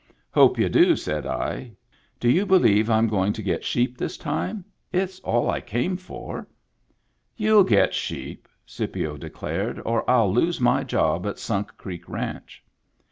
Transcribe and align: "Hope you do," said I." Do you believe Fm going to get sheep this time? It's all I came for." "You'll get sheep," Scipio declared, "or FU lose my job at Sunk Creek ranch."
"Hope 0.31 0.57
you 0.57 0.67
do," 0.67 0.95
said 0.95 1.27
I." 1.27 1.73
Do 2.19 2.27
you 2.27 2.43
believe 2.47 2.87
Fm 2.87 3.07
going 3.07 3.33
to 3.33 3.43
get 3.43 3.63
sheep 3.63 3.99
this 3.99 4.17
time? 4.17 4.65
It's 4.91 5.19
all 5.19 5.47
I 5.47 5.61
came 5.61 5.95
for." 5.95 6.47
"You'll 7.37 7.63
get 7.63 7.93
sheep," 7.93 8.47
Scipio 8.65 9.15
declared, 9.15 9.79
"or 9.85 10.03
FU 10.07 10.23
lose 10.23 10.59
my 10.59 10.83
job 10.83 11.27
at 11.27 11.37
Sunk 11.37 11.77
Creek 11.77 12.09
ranch." 12.09 12.65